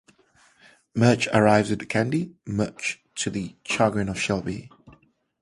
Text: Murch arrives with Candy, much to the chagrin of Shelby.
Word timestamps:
Murch 0.95 1.27
arrives 1.31 1.69
with 1.69 1.87
Candy, 1.87 2.33
much 2.43 3.03
to 3.13 3.29
the 3.29 3.55
chagrin 3.63 4.09
of 4.09 4.19
Shelby. 4.19 4.71